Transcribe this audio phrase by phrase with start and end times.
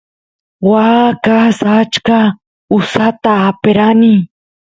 [0.69, 2.19] waa kaas achka
[2.77, 4.13] usata aperani